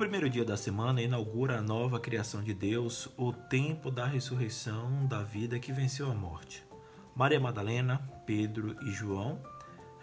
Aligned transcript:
primeiro 0.00 0.30
dia 0.30 0.46
da 0.46 0.56
semana 0.56 1.02
inaugura 1.02 1.58
a 1.58 1.62
nova 1.62 2.00
criação 2.00 2.42
de 2.42 2.54
Deus, 2.54 3.06
o 3.18 3.34
tempo 3.34 3.90
da 3.90 4.06
ressurreição 4.06 5.04
da 5.04 5.22
vida 5.22 5.58
que 5.58 5.74
venceu 5.74 6.10
a 6.10 6.14
morte. 6.14 6.64
Maria 7.14 7.38
Madalena, 7.38 7.98
Pedro 8.24 8.74
e 8.82 8.92
João 8.92 9.38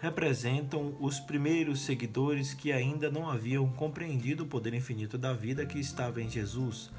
representam 0.00 0.96
os 1.00 1.18
primeiros 1.18 1.80
seguidores 1.80 2.54
que 2.54 2.70
ainda 2.70 3.10
não 3.10 3.28
haviam 3.28 3.68
compreendido 3.72 4.44
o 4.44 4.46
poder 4.46 4.72
infinito 4.72 5.18
da 5.18 5.32
vida 5.32 5.66
que 5.66 5.80
estava 5.80 6.22
em 6.22 6.30
Jesus, 6.30 6.92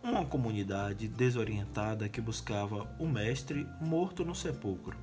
uma 0.00 0.24
comunidade 0.24 1.08
desorientada 1.08 2.08
que 2.08 2.20
buscava 2.20 2.88
o 2.96 3.08
Mestre 3.08 3.66
morto 3.80 4.24
no 4.24 4.36
sepulcro. 4.36 4.96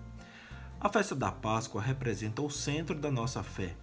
A 0.80 0.88
festa 0.88 1.14
da 1.14 1.30
Páscoa 1.30 1.82
representa 1.82 2.42
o 2.42 2.50
centro 2.50 2.98
da 2.98 3.12
nossa 3.12 3.44
fé. 3.44 3.76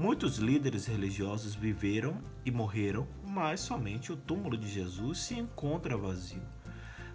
Muitos 0.00 0.38
líderes 0.38 0.86
religiosos 0.86 1.54
viveram 1.54 2.22
e 2.42 2.50
morreram, 2.50 3.06
mas 3.22 3.60
somente 3.60 4.10
o 4.10 4.16
túmulo 4.16 4.56
de 4.56 4.66
Jesus 4.66 5.18
se 5.18 5.34
encontra 5.34 5.94
vazio. 5.94 6.40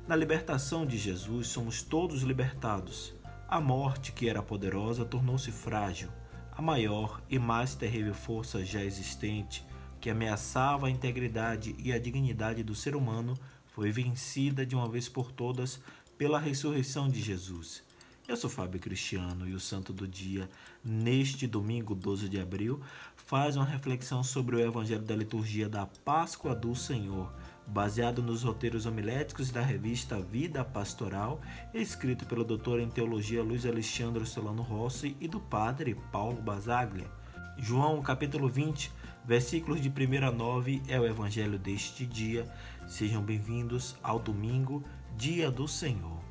Na 0.08 0.16
libertação 0.16 0.86
de 0.86 0.96
Jesus, 0.96 1.48
somos 1.48 1.82
todos 1.82 2.22
libertados. 2.22 3.16
A 3.48 3.60
morte, 3.60 4.12
que 4.12 4.30
era 4.30 4.44
poderosa, 4.44 5.04
tornou-se 5.04 5.52
frágil. 5.52 6.10
A 6.52 6.62
maior 6.62 7.24
e 7.28 7.40
mais 7.40 7.74
terrível 7.74 8.14
força 8.14 8.64
já 8.64 8.84
existente, 8.84 9.66
que 10.00 10.12
ameaçava 10.12 10.86
a 10.86 10.92
integridade 10.92 11.76
e 11.80 11.92
a 11.92 11.98
dignidade 11.98 12.62
do 12.62 12.76
ser 12.76 12.96
humano, 12.96 13.34
foi 13.66 13.90
vencida 13.90 14.64
de 14.64 14.76
uma 14.76 14.88
vez 14.88 15.10
por 15.10 15.32
todas 15.32 15.82
pela 16.20 16.38
ressurreição 16.38 17.10
de 17.10 17.20
Jesus. 17.20 17.82
Eu 18.28 18.36
sou 18.36 18.50
Fábio 18.50 18.80
Cristiano 18.80 19.48
e 19.48 19.54
o 19.54 19.60
Santo 19.60 19.94
do 19.94 20.08
Dia, 20.08 20.50
neste 20.84 21.46
domingo 21.46 21.94
12 21.94 22.28
de 22.28 22.40
abril, 22.40 22.82
faz 23.16 23.56
uma 23.56 23.64
reflexão 23.64 24.24
sobre 24.24 24.56
o 24.56 24.60
Evangelho 24.60 25.04
da 25.04 25.16
Liturgia 25.16 25.70
da 25.70 25.86
Páscoa 25.86 26.56
do 26.56 26.74
Senhor, 26.74 27.32
baseado 27.68 28.24
nos 28.24 28.42
roteiros 28.42 28.88
homiléticos 28.88 29.52
da 29.52 29.62
revista 29.62 30.20
Vida 30.20 30.66
Pastoral, 30.66 31.40
escrito 31.72 32.26
pelo 32.26 32.44
doutor 32.44 32.80
em 32.80 32.90
teologia 32.90 33.44
Luiz 33.44 33.64
Alexandre 33.64 34.26
Solano 34.26 34.64
Rossi 34.64 35.16
e 35.22 35.28
do 35.28 35.40
padre 35.40 35.94
Paulo 36.12 36.42
Basaglia. 36.42 37.12
João 37.60 38.02
capítulo 38.02 38.50
20, 38.50 38.92
versículos 39.24 39.80
de 39.80 39.90
1 39.90 40.26
a 40.26 40.32
9 40.32 40.82
é 40.88 41.00
o 41.00 41.06
evangelho 41.06 41.60
deste 41.60 42.08
dia. 42.08 42.52
Sejam 42.88 43.22
bem-vindos 43.22 43.96
ao 44.02 44.18
domingo, 44.18 44.84
dia 45.16 45.52
do 45.52 45.68
Senhor. 45.68 46.25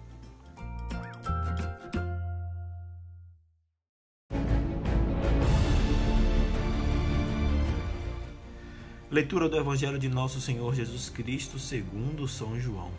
Leitura 9.15 9.49
do 9.49 9.57
Evangelho 9.57 9.97
de 9.97 10.09
Nosso 10.09 10.41
Senhor 10.41 10.75
Jesus 10.75 11.09
Cristo 11.09 11.57
segundo 11.57 12.27
São 12.27 12.59
João. 12.59 12.91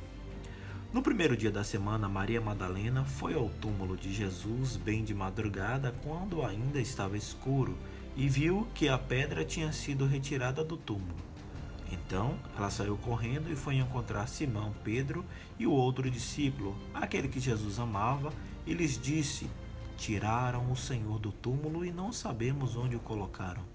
No 0.93 1.01
primeiro 1.01 1.35
dia 1.35 1.51
da 1.51 1.61
semana, 1.61 2.07
Maria 2.07 2.39
Madalena 2.39 3.03
foi 3.03 3.33
ao 3.33 3.49
túmulo 3.49 3.97
de 3.97 4.13
Jesus 4.13 4.77
bem 4.77 5.03
de 5.03 5.13
madrugada, 5.13 5.93
quando 6.05 6.41
ainda 6.41 6.79
estava 6.79 7.17
escuro, 7.17 7.77
e 8.15 8.29
viu 8.29 8.65
que 8.73 8.87
a 8.87 8.97
pedra 8.97 9.43
tinha 9.43 9.73
sido 9.73 10.05
retirada 10.05 10.63
do 10.63 10.77
túmulo. 10.77 11.17
Então 11.91 12.39
ela 12.57 12.69
saiu 12.69 12.95
correndo 12.95 13.51
e 13.51 13.55
foi 13.57 13.75
encontrar 13.75 14.25
Simão, 14.27 14.73
Pedro 14.85 15.25
e 15.59 15.67
o 15.67 15.71
outro 15.73 16.09
discípulo, 16.09 16.77
aquele 16.93 17.27
que 17.27 17.41
Jesus 17.41 17.77
amava, 17.77 18.31
e 18.65 18.73
lhes 18.73 18.97
disse: 18.97 19.49
Tiraram 19.97 20.71
o 20.71 20.77
Senhor 20.77 21.19
do 21.19 21.33
túmulo 21.33 21.83
e 21.83 21.91
não 21.91 22.13
sabemos 22.13 22.77
onde 22.77 22.95
o 22.95 23.01
colocaram. 23.01 23.74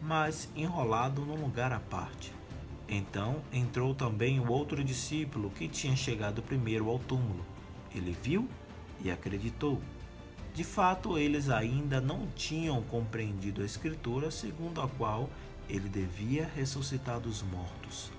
mas 0.00 0.48
enrolado 0.56 1.22
num 1.22 1.40
lugar 1.40 1.72
à 1.72 1.80
parte. 1.80 2.32
Então 2.88 3.42
entrou 3.52 3.94
também 3.94 4.40
o 4.40 4.50
outro 4.50 4.82
discípulo 4.82 5.50
que 5.50 5.68
tinha 5.68 5.94
chegado 5.94 6.42
primeiro 6.42 6.88
ao 6.88 6.98
túmulo. 6.98 7.44
Ele 7.94 8.16
viu 8.22 8.48
e 9.00 9.10
acreditou. 9.10 9.80
De 10.52 10.64
fato, 10.64 11.16
eles 11.16 11.48
ainda 11.48 12.00
não 12.00 12.26
tinham 12.34 12.82
compreendido 12.82 13.62
a 13.62 13.64
Escritura 13.64 14.30
segundo 14.30 14.80
a 14.80 14.88
qual 14.88 15.30
ele 15.68 15.88
devia 15.88 16.50
ressuscitar 16.56 17.20
dos 17.20 17.42
mortos. 17.42 18.10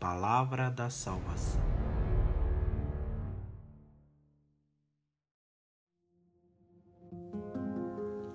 Palavra 0.00 0.70
da 0.70 0.88
salvação. 0.88 1.60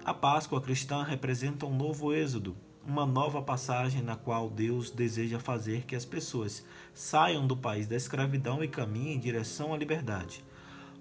A 0.05 0.13
Páscoa 0.13 0.61
cristã 0.61 1.03
representa 1.03 1.65
um 1.65 1.75
novo 1.75 2.13
êxodo, 2.13 2.55
uma 2.89 3.05
nova 3.05 3.39
passagem 3.39 4.01
na 4.01 4.15
qual 4.15 4.49
Deus 4.49 4.89
deseja 4.89 5.37
fazer 5.37 5.83
que 5.83 5.95
as 5.95 6.05
pessoas 6.05 6.65
saiam 6.91 7.45
do 7.45 7.55
país 7.55 7.87
da 7.87 7.95
escravidão 7.95 8.63
e 8.63 8.67
caminhem 8.67 9.15
em 9.15 9.19
direção 9.19 9.73
à 9.73 9.77
liberdade. 9.77 10.43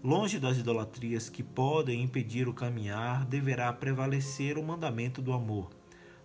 Longe 0.05 0.39
das 0.39 0.59
idolatrias 0.59 1.31
que 1.31 1.43
podem 1.43 2.03
impedir 2.03 2.47
o 2.47 2.53
caminhar, 2.53 3.25
deverá 3.25 3.73
prevalecer 3.73 4.59
o 4.59 4.63
mandamento 4.63 5.23
do 5.23 5.33
amor. 5.33 5.71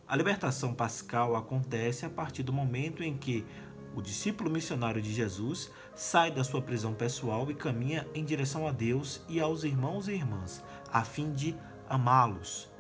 A 0.05 0.17
libertação 0.17 0.73
pascal 0.73 1.33
acontece 1.33 2.05
a 2.05 2.09
partir 2.09 2.43
do 2.43 2.51
momento 2.51 3.01
em 3.01 3.17
que 3.17 3.45
o 3.95 4.01
discípulo 4.01 4.49
missionário 4.49 5.01
de 5.01 5.13
Jesus 5.13 5.71
sai 5.95 6.29
da 6.29 6.43
sua 6.43 6.61
prisão 6.61 6.93
pessoal 6.93 7.49
e 7.49 7.55
caminha 7.55 8.05
em 8.13 8.25
direção 8.25 8.67
a 8.67 8.71
Deus 8.71 9.21
e 9.29 9.39
aos 9.39 9.63
irmãos 9.63 10.09
e 10.09 10.11
irmãs, 10.11 10.61
a 10.91 11.05
fim 11.05 11.31
de 11.31 11.55
amá-los. 11.87 12.72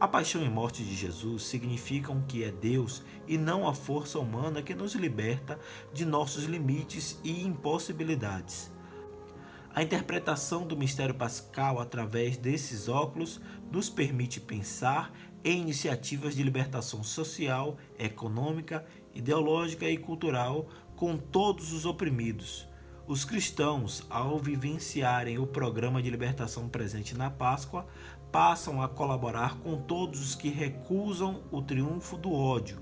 A 0.00 0.08
paixão 0.08 0.44
e 0.44 0.48
morte 0.48 0.82
de 0.82 0.94
Jesus 0.94 1.44
significam 1.44 2.20
que 2.26 2.42
é 2.42 2.50
Deus 2.50 3.02
e 3.28 3.38
não 3.38 3.66
a 3.66 3.72
força 3.72 4.18
humana 4.18 4.60
que 4.60 4.74
nos 4.74 4.94
liberta 4.94 5.58
de 5.92 6.04
nossos 6.04 6.44
limites 6.44 7.18
e 7.22 7.44
impossibilidades. 7.44 8.72
A 9.72 9.82
interpretação 9.82 10.66
do 10.66 10.76
mistério 10.76 11.14
pascal 11.14 11.80
através 11.80 12.36
desses 12.36 12.88
óculos 12.88 13.40
nos 13.70 13.88
permite 13.88 14.40
pensar 14.40 15.12
em 15.44 15.60
iniciativas 15.60 16.34
de 16.34 16.42
libertação 16.42 17.02
social, 17.04 17.76
econômica, 17.98 18.84
ideológica 19.14 19.88
e 19.88 19.96
cultural 19.96 20.68
com 20.96 21.16
todos 21.16 21.72
os 21.72 21.86
oprimidos. 21.86 22.68
Os 23.06 23.22
cristãos, 23.22 24.02
ao 24.08 24.38
vivenciarem 24.38 25.38
o 25.38 25.46
programa 25.46 26.02
de 26.02 26.08
libertação 26.08 26.70
presente 26.70 27.14
na 27.14 27.28
Páscoa, 27.28 27.86
passam 28.32 28.80
a 28.80 28.88
colaborar 28.88 29.58
com 29.58 29.76
todos 29.76 30.22
os 30.22 30.34
que 30.34 30.48
recusam 30.48 31.42
o 31.50 31.60
triunfo 31.60 32.16
do 32.16 32.32
ódio. 32.32 32.80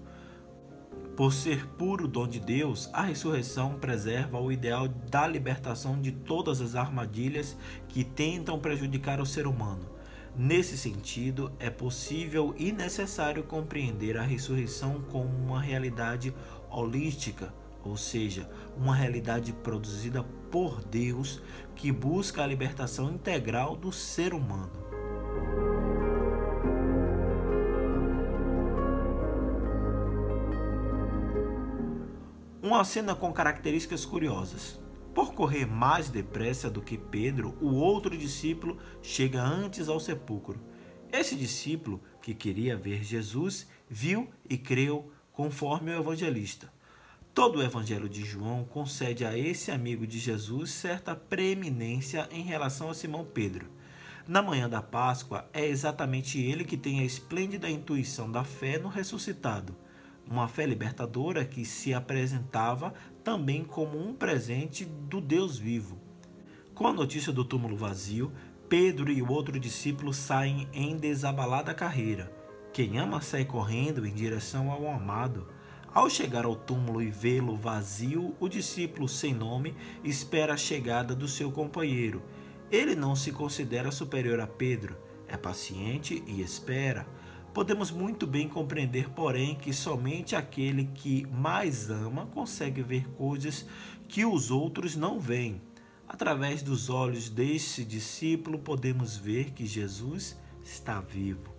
Por 1.16 1.32
ser 1.32 1.66
puro 1.66 2.06
dom 2.06 2.28
de 2.28 2.38
Deus, 2.38 2.88
a 2.92 3.02
ressurreição 3.02 3.80
preserva 3.80 4.38
o 4.38 4.52
ideal 4.52 4.86
da 4.86 5.26
libertação 5.26 6.00
de 6.00 6.12
todas 6.12 6.60
as 6.60 6.76
armadilhas 6.76 7.56
que 7.88 8.04
tentam 8.04 8.60
prejudicar 8.60 9.20
o 9.20 9.26
ser 9.26 9.48
humano. 9.48 9.90
Nesse 10.36 10.78
sentido, 10.78 11.50
é 11.58 11.68
possível 11.68 12.54
e 12.56 12.70
necessário 12.70 13.42
compreender 13.42 14.16
a 14.16 14.22
ressurreição 14.22 15.02
como 15.10 15.28
uma 15.28 15.60
realidade 15.60 16.32
holística, 16.70 17.52
ou 17.84 17.96
seja, 17.96 18.48
uma 18.76 18.94
realidade 18.94 19.52
produzida 19.52 20.22
por 20.50 20.82
Deus 20.84 21.40
que 21.74 21.90
busca 21.90 22.42
a 22.42 22.46
libertação 22.46 23.10
integral 23.10 23.76
do 23.76 23.90
ser 23.90 24.34
humano. 24.34 24.82
Uma 32.62 32.84
cena 32.84 33.14
com 33.14 33.32
características 33.32 34.04
curiosas. 34.04 34.80
Por 35.14 35.34
correr 35.34 35.66
mais 35.66 36.08
depressa 36.08 36.70
do 36.70 36.80
que 36.80 36.96
Pedro, 36.96 37.54
o 37.60 37.74
outro 37.74 38.16
discípulo 38.16 38.78
chega 39.02 39.42
antes 39.42 39.88
ao 39.88 40.00
sepulcro. 40.00 40.58
Esse 41.12 41.36
discípulo, 41.36 42.00
que 42.22 42.32
queria 42.32 42.74
ver 42.74 43.04
Jesus, 43.04 43.68
viu 43.90 44.30
e 44.48 44.56
creu 44.56 45.12
conforme 45.32 45.90
o 45.90 45.98
evangelista. 45.98 46.72
Todo 47.34 47.58
o 47.58 47.62
evangelho 47.62 48.08
de 48.08 48.24
João 48.24 48.64
concede 48.64 49.24
a 49.24 49.36
esse 49.36 49.70
amigo 49.70 50.06
de 50.06 50.18
Jesus 50.18 50.70
certa 50.70 51.14
preeminência 51.14 52.28
em 52.30 52.42
relação 52.42 52.90
a 52.90 52.94
Simão 52.94 53.24
Pedro. 53.24 53.70
Na 54.28 54.42
manhã 54.42 54.68
da 54.68 54.82
Páscoa, 54.82 55.48
é 55.52 55.66
exatamente 55.66 56.40
ele 56.40 56.64
que 56.64 56.76
tem 56.76 57.00
a 57.00 57.04
esplêndida 57.04 57.68
intuição 57.68 58.30
da 58.30 58.44
fé 58.44 58.78
no 58.78 58.88
ressuscitado 58.88 59.76
uma 60.32 60.48
fé 60.48 60.64
libertadora 60.64 61.44
que 61.44 61.64
se 61.64 61.92
apresentava 61.92 62.94
também 63.22 63.64
como 63.64 63.98
um 63.98 64.14
presente 64.14 64.84
do 64.84 65.20
Deus 65.20 65.58
vivo. 65.58 66.00
Com 66.74 66.86
a 66.86 66.92
notícia 66.92 67.32
do 67.32 67.44
túmulo 67.44 67.76
vazio, 67.76 68.32
Pedro 68.68 69.12
e 69.12 69.20
o 69.20 69.30
outro 69.30 69.60
discípulo 69.60 70.14
saem 70.14 70.68
em 70.72 70.96
desabalada 70.96 71.74
carreira. 71.74 72.32
Quem 72.72 72.98
ama 72.98 73.20
sai 73.20 73.44
correndo 73.44 74.06
em 74.06 74.14
direção 74.14 74.70
ao 74.70 74.88
amado. 74.88 75.48
Ao 75.94 76.08
chegar 76.08 76.46
ao 76.46 76.56
túmulo 76.56 77.02
e 77.02 77.10
vê-lo 77.10 77.54
vazio, 77.54 78.34
o 78.40 78.48
discípulo 78.48 79.06
sem 79.06 79.34
nome 79.34 79.74
espera 80.02 80.54
a 80.54 80.56
chegada 80.56 81.14
do 81.14 81.28
seu 81.28 81.52
companheiro. 81.52 82.22
Ele 82.70 82.94
não 82.94 83.14
se 83.14 83.30
considera 83.30 83.90
superior 83.90 84.40
a 84.40 84.46
Pedro, 84.46 84.96
é 85.28 85.36
paciente 85.36 86.24
e 86.26 86.40
espera. 86.40 87.06
Podemos 87.52 87.90
muito 87.90 88.26
bem 88.26 88.48
compreender, 88.48 89.10
porém, 89.10 89.54
que 89.54 89.70
somente 89.70 90.34
aquele 90.34 90.86
que 90.94 91.26
mais 91.26 91.90
ama 91.90 92.24
consegue 92.24 92.80
ver 92.82 93.06
coisas 93.08 93.66
que 94.08 94.24
os 94.24 94.50
outros 94.50 94.96
não 94.96 95.20
veem. 95.20 95.60
Através 96.08 96.62
dos 96.62 96.88
olhos 96.88 97.28
deste 97.28 97.84
discípulo, 97.84 98.58
podemos 98.58 99.14
ver 99.18 99.50
que 99.50 99.66
Jesus 99.66 100.40
está 100.64 101.02
vivo. 101.02 101.51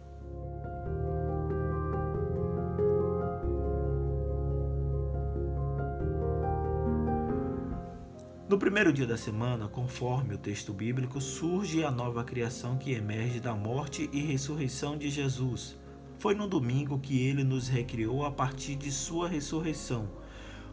No 8.54 8.60
primeiro 8.60 8.94
dia 8.94 9.08
da 9.08 9.18
semana, 9.18 9.68
conforme 9.68 10.36
o 10.36 10.38
texto 10.38 10.72
bíblico, 10.72 11.20
surge 11.20 11.84
a 11.84 11.90
nova 11.90 12.24
criação 12.24 12.78
que 12.78 12.92
emerge 12.92 13.40
da 13.40 13.56
morte 13.56 14.08
e 14.14 14.20
ressurreição 14.20 14.96
de 14.96 15.10
Jesus. 15.10 15.76
Foi 16.20 16.36
no 16.36 16.48
domingo 16.48 17.00
que 17.00 17.20
ele 17.20 17.44
nos 17.44 17.68
recriou 17.68 18.24
a 18.24 18.30
partir 18.30 18.76
de 18.76 18.92
sua 18.92 19.28
ressurreição. 19.28 20.08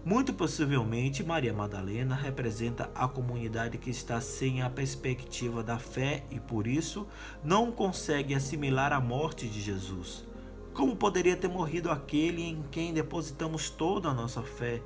Muito 0.05 0.35
possivelmente, 0.35 1.25
Maria 1.25 1.55
Madalena 1.55 2.15
representa 2.15 2.91
a 2.95 3.09
comunidade 3.09 3.79
que 3.79 3.89
está 3.89 4.21
sem 4.21 4.61
a 4.61 4.69
perspectiva 4.69 5.63
da 5.63 5.79
fé 5.79 6.23
e, 6.31 6.39
por 6.39 6.67
isso, 6.67 7.09
não 7.43 7.73
consegue 7.73 8.35
assimilar 8.35 8.93
a 8.93 9.01
morte 9.01 9.49
de 9.49 9.59
Jesus. 9.59 10.29
Como 10.75 10.95
poderia 10.95 11.35
ter 11.35 11.49
morrido 11.49 11.91
aquele 11.91 12.43
em 12.43 12.63
quem 12.71 12.93
depositamos 12.93 13.71
toda 13.71 14.11
a 14.11 14.15
nossa 14.15 14.43
fé? 14.43 14.83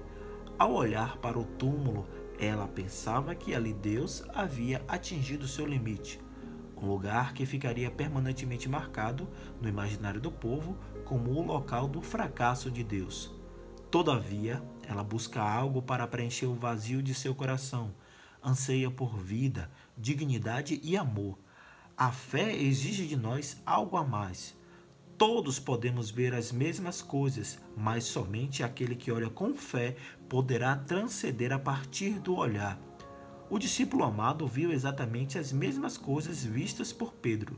Ao 0.57 0.73
olhar 0.73 1.17
para 1.17 1.37
o 1.37 1.45
túmulo, 1.45 2.07
ela 2.39 2.67
pensava 2.67 3.35
que 3.35 3.55
ali 3.55 3.73
Deus 3.73 4.23
havia 4.35 4.83
atingido 4.89 5.47
seu 5.47 5.67
limite, 5.67 6.21
um 6.77 6.87
lugar 6.87 7.33
que 7.33 7.47
ficaria 7.47 7.91
permanentemente 7.91 8.69
marcado 8.69 9.29
no 9.61 9.69
imaginário 9.69 10.21
do 10.21 10.31
povo 10.31 10.77
como 11.05 11.31
o 11.31 11.45
local 11.45 11.87
do 11.89 12.03
fracasso 12.03 12.71
de 12.71 12.83
Deus. 12.83 13.33
Todavia, 13.91 14.63
ela 14.89 15.05
busca 15.05 15.41
algo 15.41 15.81
para 15.81 16.07
preencher 16.07 16.47
o 16.47 16.55
vazio 16.55 17.03
de 17.03 17.15
seu 17.15 17.35
coração, 17.35 17.95
anseia 18.45 18.91
por 18.91 19.17
vida, 19.17 19.71
dignidade 19.97 20.81
e 20.83 20.97
amor. 20.97 21.39
A 21.97 22.11
fé 22.11 22.55
exige 22.55 23.07
de 23.07 23.17
nós 23.17 23.63
algo 23.65 23.97
a 23.97 24.05
mais 24.05 24.57
Todos 25.17 25.61
podemos 25.61 26.11
ver 26.11 26.35
as 26.35 26.51
mesmas 26.51 27.01
coisas, 27.01 27.59
mas 27.77 28.05
somente 28.05 28.65
aquele 28.65 28.97
que 28.97 29.13
olha 29.13 29.31
com 29.31 29.55
fé 29.55 29.95
poderá 30.29 30.75
transcender 30.75 31.53
a 31.53 31.59
partir 31.59 32.19
do 32.19 32.35
olhar. 32.35 32.81
O 33.49 33.57
discípulo 33.57 34.03
amado 34.03 34.47
viu 34.49 34.73
exatamente 34.73 35.39
as 35.39 35.53
mesmas 35.53 35.97
coisas 35.97 36.45
vistas 36.45 36.93
por 36.93 37.13
Pedro. 37.13 37.57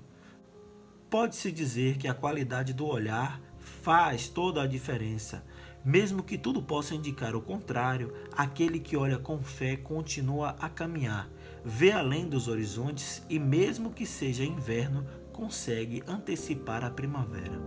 Pode-se 1.08 1.50
dizer 1.50 1.97
que 1.97 2.06
a 2.06 2.12
qualidade 2.12 2.75
do 2.75 2.87
olhar 2.87 3.41
faz 3.59 4.29
toda 4.29 4.62
a 4.62 4.67
diferença. 4.67 5.43
Mesmo 5.82 6.23
que 6.23 6.37
tudo 6.37 6.61
possa 6.61 6.94
indicar 6.94 7.35
o 7.37 7.41
contrário, 7.41 8.12
aquele 8.32 8.81
que 8.81 8.97
olha 8.97 9.19
com 9.19 9.41
fé 9.43 9.76
continua 9.76 10.56
a 10.59 10.69
caminhar, 10.69 11.31
vê 11.64 11.93
além 11.93 12.29
dos 12.29 12.49
horizontes 12.49 13.25
e, 13.31 13.38
mesmo 13.38 13.93
que 13.93 14.05
seja 14.05 14.44
inverno, 14.44 15.06
consegue 15.37 16.03
antecipar 16.09 16.83
a 16.83 16.91
primavera. 16.91 17.61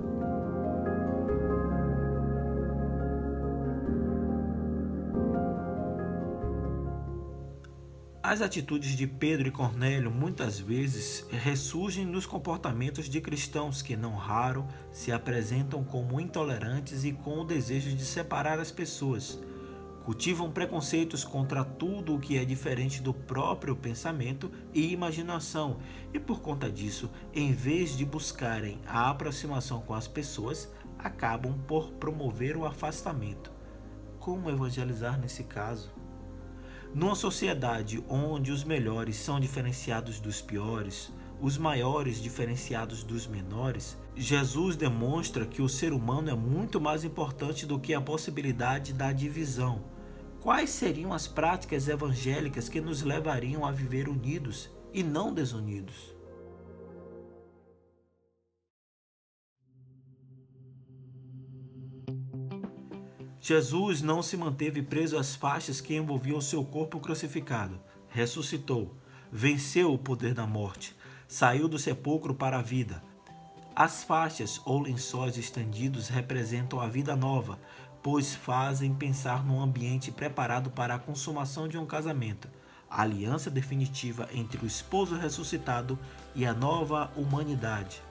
As 8.24 8.42
atitudes 8.42 8.98
de 8.98 9.08
Pedro 9.08 9.48
e 9.48 9.52
Cornélio 9.52 10.12
muitas 10.12 10.60
vezes 10.60 11.26
ressurgem 11.30 12.06
nos 12.06 12.26
comportamentos 12.26 13.08
de 13.08 13.22
cristãos 13.22 13.82
que, 13.82 13.96
não 13.96 14.16
raro, 14.16 14.68
se 14.92 15.12
apresentam 15.12 15.84
como 15.84 16.20
intolerantes 16.20 17.04
e 17.04 17.12
com 17.12 17.40
o 17.40 17.46
desejo 17.46 17.96
de 17.96 18.04
separar 18.04 18.60
as 18.60 18.72
pessoas 18.72 19.40
cultivam 20.10 20.50
preconceitos 20.50 21.24
contra 21.24 21.64
tudo 21.64 22.16
o 22.16 22.20
que 22.20 22.36
é 22.36 22.44
diferente 22.44 23.00
do 23.00 23.14
próprio 23.14 23.76
pensamento 23.76 24.52
e 24.74 24.92
imaginação, 24.92 25.78
e 26.12 26.20
por 26.20 26.42
conta 26.42 26.68
disso, 26.68 27.12
em 27.32 27.54
vez 27.54 27.96
de 27.96 28.06
buscarem 28.06 28.80
a 28.88 29.12
aproximação 29.12 29.82
com 29.82 29.94
as 29.94 30.08
pessoas, 30.08 30.68
acabam 30.98 31.54
por 31.68 31.92
promover 31.92 32.58
o 32.58 32.66
afastamento. 32.66 33.52
Como 34.20 34.50
evangelizar 34.50 35.20
nesse 35.20 35.44
caso? 35.44 35.92
Numa 36.92 37.14
sociedade 37.14 38.04
onde 38.10 38.52
os 38.52 38.64
melhores 38.64 39.16
são 39.16 39.40
diferenciados 39.40 40.20
dos 40.20 40.42
piores, 40.42 41.14
os 41.40 41.56
maiores 41.56 42.20
diferenciados 42.20 43.04
dos 43.04 43.28
menores, 43.28 43.96
Jesus 44.16 44.76
demonstra 44.76 45.46
que 45.46 45.62
o 45.62 45.70
ser 45.70 45.94
humano 45.94 46.32
é 46.32 46.36
muito 46.36 46.82
mais 46.82 47.04
importante 47.04 47.64
do 47.64 47.80
que 47.80 47.94
a 47.94 48.02
possibilidade 48.02 48.92
da 48.92 49.14
divisão 49.14 49.99
Quais 50.42 50.70
seriam 50.70 51.12
as 51.12 51.28
práticas 51.28 51.90
evangélicas 51.90 52.70
que 52.70 52.80
nos 52.80 53.02
levariam 53.02 53.66
a 53.66 53.72
viver 53.72 54.08
unidos 54.08 54.70
e 54.94 55.04
não 55.04 55.34
desunidos? 55.34 56.16
Jesus 63.42 64.02
não 64.02 64.22
se 64.22 64.38
manteve 64.38 64.82
preso 64.82 65.18
às 65.18 65.36
faixas 65.36 65.82
que 65.82 65.96
envolviam 65.96 66.40
seu 66.40 66.64
corpo 66.64 67.00
crucificado. 67.00 67.80
Ressuscitou, 68.08 68.96
venceu 69.32 69.94
o 69.94 69.98
poder 69.98 70.34
da 70.34 70.48
morte, 70.48 70.96
saiu 71.28 71.68
do 71.68 71.78
sepulcro 71.78 72.34
para 72.34 72.60
a 72.60 72.62
vida. 72.62 73.04
As 73.76 74.04
faixas 74.04 74.62
ou 74.66 74.82
lençóis 74.82 75.38
estendidos 75.38 76.10
representam 76.10 76.80
a 76.80 76.88
vida 76.88 77.16
nova, 77.16 77.60
pois 78.02 78.34
fazem 78.34 78.94
pensar 78.94 79.46
num 79.46 79.62
ambiente 79.62 80.12
preparado 80.12 80.70
para 80.70 80.96
a 80.96 81.00
consumação 81.00 81.68
de 81.68 81.78
um 81.78 81.86
casamento, 81.86 82.48
a 82.90 83.02
aliança 83.02 83.50
definitiva 83.50 84.28
entre 84.34 84.64
o 84.64 84.68
esposo 84.68 85.16
ressuscitado 85.16 85.98
e 86.34 86.46
a 86.46 86.54
nova 86.54 87.12
humanidade. 87.16 88.02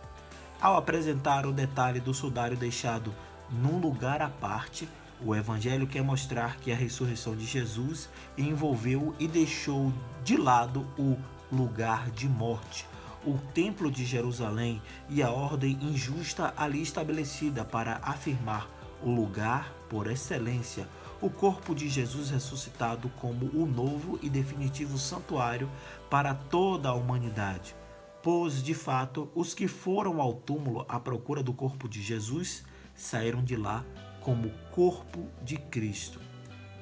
Ao 0.61 0.76
apresentar 0.76 1.47
o 1.47 1.52
detalhe 1.52 2.00
do 2.00 2.12
sudário 2.12 2.57
deixado 2.57 3.14
num 3.50 3.78
lugar 3.78 4.21
à 4.21 4.28
parte, 4.28 4.88
o 5.25 5.35
Evangelho 5.35 5.87
quer 5.87 6.02
mostrar 6.02 6.57
que 6.59 6.71
a 6.71 6.76
ressurreição 6.76 7.35
de 7.35 7.45
Jesus 7.45 8.09
envolveu 8.37 9.14
e 9.18 9.26
deixou 9.26 9.92
de 10.23 10.37
lado 10.37 10.87
o 10.99 11.16
lugar 11.50 12.11
de 12.11 12.28
morte, 12.28 12.87
o 13.25 13.37
Templo 13.52 13.90
de 13.90 14.04
Jerusalém 14.04 14.80
e 15.09 15.23
a 15.23 15.30
ordem 15.30 15.76
injusta 15.80 16.52
ali 16.57 16.83
estabelecida 16.83 17.64
para 17.64 17.99
afirmar 18.02 18.77
o 19.02 19.11
lugar 19.11 19.73
por 19.88 20.11
excelência, 20.11 20.88
o 21.21 21.28
corpo 21.28 21.75
de 21.75 21.88
Jesus 21.88 22.31
ressuscitado 22.31 23.09
como 23.21 23.47
o 23.47 23.67
novo 23.67 24.19
e 24.23 24.31
definitivo 24.31 24.99
santuário 24.99 25.69
para 26.09 26.35
toda 26.35 26.88
a 26.88 26.95
humanidade. 26.95 27.75
Pois, 28.23 28.62
de 28.62 28.75
fato, 28.75 29.31
os 29.35 29.55
que 29.55 29.69
foram 29.69 30.21
ao 30.21 30.35
túmulo 30.35 30.85
à 30.88 30.99
procura 31.00 31.43
do 31.43 31.52
corpo 31.52 31.88
de 31.88 32.02
Jesus 32.02 32.64
saíram 32.95 33.43
de 33.43 33.57
lá 33.57 33.85
como 34.21 34.50
corpo 34.73 35.26
de 35.43 35.57
Cristo. 35.57 36.21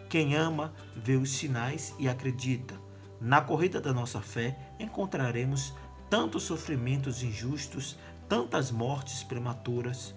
Quem 0.09 0.35
ama 0.35 0.73
vê 0.95 1.17
os 1.17 1.31
sinais 1.31 1.95
e 1.99 2.09
acredita. 2.09 2.75
Na 3.21 3.41
corrida 3.41 3.81
da 3.81 3.93
nossa 3.93 4.21
fé 4.21 4.59
encontraremos 4.79 5.75
tantos 6.09 6.45
sofrimentos 6.45 7.23
injustos, 7.23 7.99
tantas 8.29 8.71
mortes 8.71 9.23
prematuras, 9.23 10.15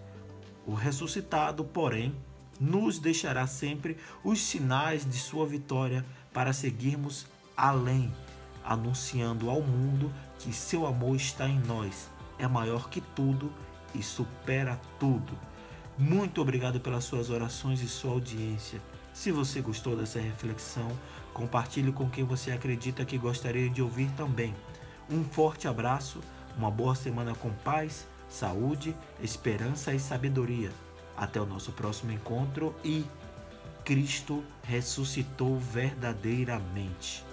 o 0.70 0.76
ressuscitado, 0.76 1.64
porém, 1.64 2.16
nos 2.60 3.00
deixará 3.00 3.48
sempre 3.48 3.98
os 4.24 4.40
sinais 4.40 5.04
de 5.04 5.18
sua 5.18 5.48
vitória 5.48 6.06
para 6.32 6.54
seguirmos 6.54 7.26
além, 7.58 8.14
anunciando 8.64 9.50
ao 9.50 9.64
mundo 9.64 10.14
que 10.38 10.54
seu 10.54 10.86
amor 10.86 11.16
está 11.16 11.48
em 11.48 11.60
nós, 11.62 12.08
é 12.38 12.48
maior 12.48 12.88
que 12.88 13.02
tudo 13.02 13.52
e 13.96 14.04
supera 14.04 14.80
tudo. 15.00 15.34
Muito 15.98 16.40
obrigado 16.40 16.80
pelas 16.80 17.04
suas 17.04 17.32
orações 17.32 17.82
e 17.82 17.88
sua 17.88 18.12
audiência. 18.12 18.80
Se 19.12 19.32
você 19.32 19.62
gostou 19.62 19.96
dessa 19.98 20.20
reflexão, 20.20 20.90
compartilhe 21.34 21.92
com 21.92 22.08
quem 22.08 22.24
você 22.24 22.52
acredita 22.52 23.04
que 23.04 23.18
gostaria 23.18 23.72
de 23.72 23.82
ouvir 23.82 24.12
também. 24.12 24.56
Um 25.10 25.24
forte 25.24 25.68
abraço, 25.68 26.20
uma 26.56 26.70
boa 26.70 26.94
semana 26.94 27.34
com 27.34 27.50
paz 27.50 28.08
saúde, 28.30 28.96
esperança 29.22 29.94
e 29.94 30.00
sabedoria. 30.00 30.72
Até 31.18 31.42
o 31.42 31.46
nosso 31.46 31.72
próximo 31.72 32.12
encontro 32.12 32.74
e 32.84 33.06
Cristo 33.84 34.44
ressuscitou 34.64 35.58
verdadeiramente. 35.58 37.26